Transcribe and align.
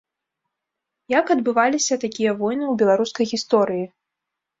Як 1.19 1.25
адбываліся 1.35 1.97
такія 2.03 2.31
войны 2.39 2.65
ў 2.69 2.73
беларускай 2.83 3.25
гісторыі? 3.33 3.85